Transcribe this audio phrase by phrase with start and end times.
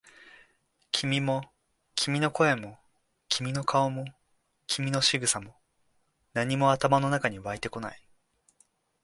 [0.91, 1.41] 君も、
[1.93, 2.79] 君の声も、
[3.29, 4.05] 君の顔も、
[4.65, 5.55] 君の仕草も、
[6.33, 8.03] 何も頭の中に湧いてこない。